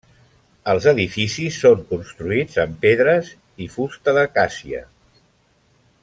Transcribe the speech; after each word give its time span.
Els 0.71 0.85
edificis 0.91 1.59
són 1.65 1.83
construïts 1.91 2.57
amb 2.65 2.79
pedres 2.87 3.29
i 3.35 3.67
de 3.69 3.71
fusta 3.77 4.15
d'acàcia. 4.19 4.81